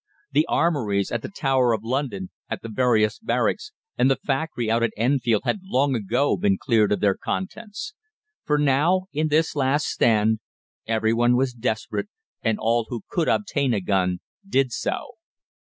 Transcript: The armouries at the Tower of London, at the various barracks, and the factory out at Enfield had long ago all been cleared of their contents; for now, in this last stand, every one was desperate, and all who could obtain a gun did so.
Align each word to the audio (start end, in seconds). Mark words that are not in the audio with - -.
The 0.31 0.47
armouries 0.47 1.11
at 1.11 1.21
the 1.21 1.29
Tower 1.29 1.73
of 1.73 1.83
London, 1.83 2.31
at 2.49 2.63
the 2.63 2.69
various 2.69 3.19
barracks, 3.19 3.71
and 3.99 4.09
the 4.09 4.15
factory 4.15 4.67
out 4.67 4.81
at 4.81 4.89
Enfield 4.97 5.43
had 5.45 5.59
long 5.61 5.93
ago 5.93 6.29
all 6.29 6.37
been 6.37 6.57
cleared 6.57 6.91
of 6.91 7.01
their 7.01 7.13
contents; 7.13 7.93
for 8.43 8.57
now, 8.57 9.03
in 9.13 9.27
this 9.27 9.55
last 9.55 9.85
stand, 9.85 10.39
every 10.87 11.13
one 11.13 11.35
was 11.37 11.53
desperate, 11.53 12.07
and 12.41 12.57
all 12.57 12.87
who 12.89 13.01
could 13.09 13.27
obtain 13.27 13.75
a 13.75 13.79
gun 13.79 14.21
did 14.49 14.71
so. 14.71 15.11